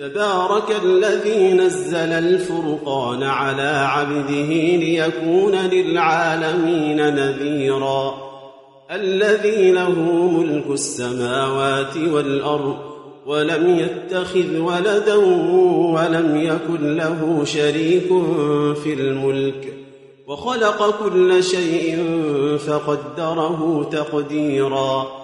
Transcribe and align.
تبارك 0.00 0.82
الذي 0.84 1.52
نزل 1.52 2.12
الفرقان 2.12 3.22
على 3.22 3.62
عبده 3.62 4.76
ليكون 4.76 5.54
للعالمين 5.54 7.14
نذيرا. 7.14 8.14
الذي 8.90 9.72
له 9.72 10.00
ملك 10.28 10.64
السماوات 10.70 11.96
والأرض 11.96 12.76
ولم 13.26 13.78
يتخذ 13.78 14.58
ولدا 14.58 15.16
ولم 15.94 16.36
يكن 16.36 16.96
له 16.96 17.44
شريك 17.44 18.08
في 18.82 18.94
الملك. 18.94 19.74
وخلق 20.26 21.04
كل 21.04 21.44
شيء 21.44 21.98
فقدره 22.66 23.88
تقديرا. 23.92 25.23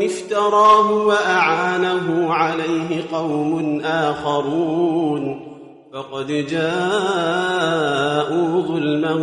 افك 0.00 0.22
افتراه 0.32 0.90
وأعانه 0.90 2.34
عليه 2.34 3.04
قوم 3.12 3.80
آخرون 3.84 5.52
فقد 5.92 6.26
جاءوا 6.26 6.72
ظلما 8.62 9.14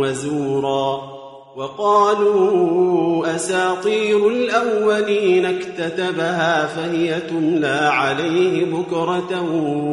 وزورا 0.00 1.10
وقالوا 1.56 3.34
أساطير 3.34 4.28
الأولين 4.28 5.46
اكتتبها 5.46 6.66
فهي 6.66 7.20
تملى 7.20 7.90
عليه 7.92 8.64
بكرة 8.64 9.42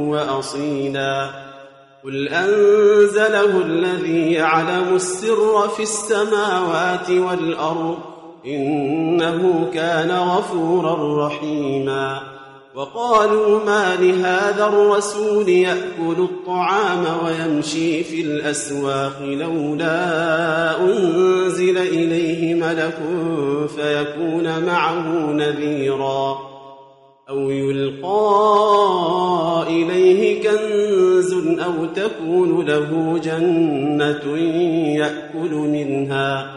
وأصيلا 0.09 1.29
قل 2.03 2.27
أنزله 2.27 3.61
الذي 3.61 4.31
يعلم 4.31 4.95
السر 4.95 5.67
في 5.67 5.83
السماوات 5.83 7.09
والأرض 7.09 7.97
إنه 8.47 9.67
كان 9.73 10.11
غفورا 10.11 11.27
رحيما. 11.27 12.19
وقالوا 12.75 13.65
ما 13.65 13.95
لهذا 13.95 14.67
الرسول 14.67 15.49
يأكل 15.49 16.17
الطعام 16.19 17.05
ويمشي 17.25 18.03
في 18.03 18.21
الأسواق 18.21 19.21
لولا 19.21 20.81
أنزل 20.81 21.77
إليه 21.77 22.53
ملك 22.53 22.97
فيكون 23.75 24.65
معه 24.65 25.31
نذيرا. 25.31 26.37
أو 27.29 27.49
يلقى 27.49 28.07
إليه 29.67 30.43
كنز 30.43 31.33
أو 31.59 31.85
تكون 31.95 32.65
له 32.65 33.19
جنة 33.23 34.37
يأكل 34.97 35.51
منها. 35.55 36.56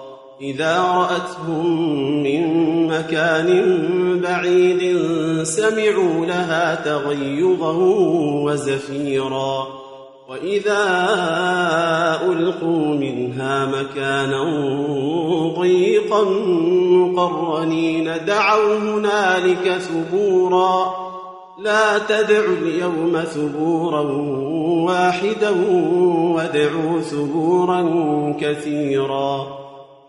إذا 0.41 0.81
رأتهم 0.81 2.23
من 2.23 2.43
مكان 2.87 3.49
بعيد 4.21 4.97
سمعوا 5.43 6.25
لها 6.25 6.75
تغيظا 6.75 7.71
وزفيرا 8.43 9.67
وإذا 10.29 10.83
ألقوا 12.23 12.95
منها 12.95 13.65
مكانا 13.65 14.43
ضيقا 15.59 16.23
مقرنين 16.89 18.11
دعوا 18.27 18.77
هنالك 18.77 19.77
ثبورا 19.77 20.93
لا 21.59 21.97
تدعوا 21.97 22.55
اليوم 22.61 23.19
ثبورا 23.19 24.01
واحدا 24.85 25.49
وادعوا 26.35 27.01
ثبورا 27.01 27.83
كثيرا 28.39 29.60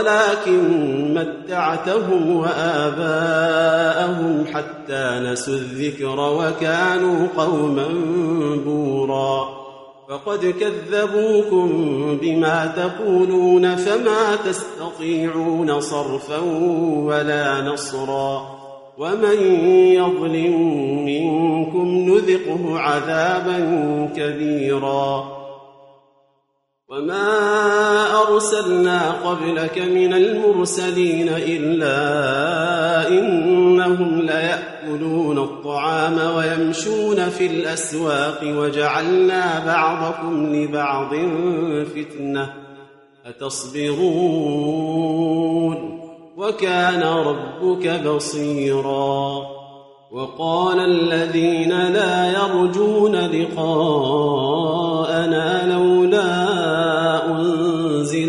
ولكن 0.00 1.14
متعتهم 1.14 2.36
وآباءهم 2.36 4.44
حتى 4.52 5.20
نسوا 5.22 5.54
الذكر 5.54 6.20
وكانوا 6.20 7.26
قوما 7.36 7.88
بورا. 8.64 9.60
فقد 10.08 10.54
كذبوكم 10.60 11.68
بما 12.22 12.72
تقولون 12.76 13.76
فما 13.76 14.36
تستطيعون 14.44 15.80
صرفا 15.80 16.38
ولا 16.94 17.60
نصرا. 17.60 18.60
ومن 18.98 19.40
يظلم 19.94 20.54
منكم 21.04 21.86
نذقه 21.86 22.78
عذابا 22.78 23.58
كبيرا. 24.16 25.39
وما 26.90 28.22
ارسلنا 28.22 29.10
قبلك 29.10 29.78
من 29.78 30.14
المرسلين 30.14 31.28
الا 31.28 31.98
انهم 33.08 34.20
لياكلون 34.20 35.38
الطعام 35.38 36.36
ويمشون 36.36 37.28
في 37.28 37.46
الاسواق 37.46 38.40
وجعلنا 38.44 39.64
بعضكم 39.66 40.54
لبعض 40.54 41.14
فتنه 41.84 42.52
اتصبرون 43.26 44.40
وكان 46.36 47.02
ربك 47.02 48.00
بصيرا 48.06 49.60
وقال 50.12 50.80
الذين 50.80 51.92
لا 51.92 52.32
يرجون 52.32 53.16
لقاءنا 53.16 54.40
لولا 55.74 56.49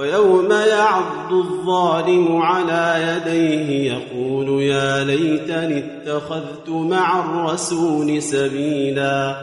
ويوم 0.00 0.52
يعض 0.52 1.32
الظالم 1.32 2.42
على 2.42 3.20
يديه 3.26 3.92
يقول 3.92 4.62
يا 4.62 5.04
ليتني 5.04 5.78
اتخذت 5.78 6.68
مع 6.68 7.20
الرسول 7.20 8.22
سبيلا. 8.22 9.36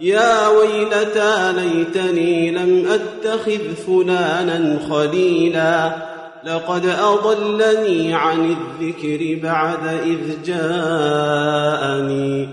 يا 0.00 0.48
ويلتى 0.48 1.52
ليتني 1.52 2.50
لم 2.50 2.86
أتخذ 2.86 3.74
فلانا 3.86 4.78
خليلا. 4.90 5.96
لقد 6.44 6.86
أضلني 6.86 8.14
عن 8.14 8.56
الذكر 8.56 9.40
بعد 9.42 9.86
إذ 9.86 10.42
جاءني. 10.46 12.48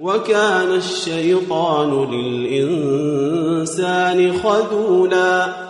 وكان 0.00 0.74
الشيطان 0.74 2.10
للإنسان 2.60 4.32
خذولا. 4.32 5.69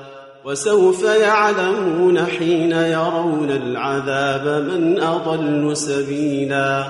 وسوف 0.45 1.03
يعلمون 1.03 2.19
حين 2.19 2.71
يرون 2.71 3.49
العذاب 3.49 4.47
من 4.47 4.99
أضل 5.01 5.77
سبيلا. 5.77 6.83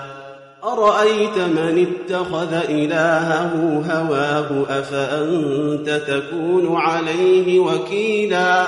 أرأيت 0.64 1.38
من 1.38 1.88
اتخذ 1.88 2.54
إلهه 2.70 3.84
هواه 3.92 4.80
أفأنت 4.80 5.90
تكون 5.90 6.76
عليه 6.76 7.60
وكيلا؟ 7.60 8.66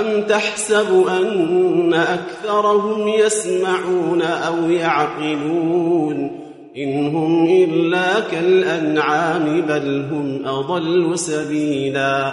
أم 0.00 0.22
تحسب 0.22 1.06
أن 1.08 1.94
أكثرهم 1.94 3.08
يسمعون 3.08 4.22
أو 4.22 4.70
يعقلون؟ 4.70 6.40
إن 6.76 7.16
هم 7.16 7.46
إلا 7.46 8.20
كالأنعام 8.20 9.60
بل 9.60 10.06
هم 10.12 10.42
أضل 10.46 11.18
سبيلا. 11.18 12.32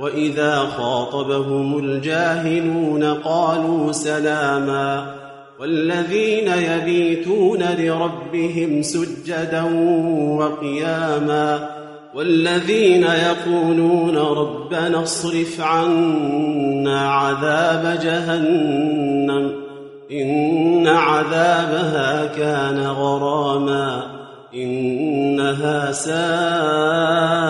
وإذا 0.00 0.58
خاطبهم 0.58 1.78
الجاهلون 1.78 3.04
قالوا 3.04 3.92
سلاما 3.92 5.14
والذين 5.60 6.48
يبيتون 6.48 7.62
لربهم 7.78 8.82
سجدا 8.82 9.62
وقياما 10.38 11.70
والذين 12.14 13.04
يقولون 13.04 14.16
ربنا 14.16 15.02
اصرف 15.02 15.60
عنا 15.60 17.10
عذاب 17.10 17.98
جهنم 18.02 19.52
إن 20.12 20.86
عذابها 20.86 22.26
كان 22.36 22.86
غراما 22.86 24.02
إنها 24.54 25.92
ساءت 25.92 27.49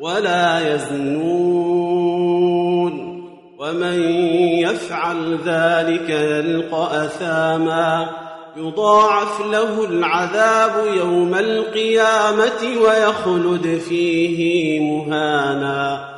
ولا 0.00 0.74
يزنون 0.74 1.88
ومن 3.58 4.02
يفعل 4.58 5.38
ذلك 5.44 6.10
يلقى 6.10 7.04
أثاما 7.04 8.08
يضاعف 8.56 9.40
له 9.40 9.84
العذاب 9.84 10.86
يوم 10.96 11.34
القيامة 11.34 12.80
ويخلد 12.84 13.80
فيه 13.88 14.80
مهانا 14.80 16.17